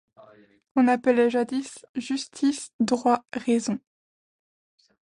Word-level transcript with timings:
Qu'on 0.73 0.87
appelait 0.87 1.29
jadis 1.29 1.85
justice, 1.93 2.71
droit, 2.79 3.23
raison. 3.33 3.77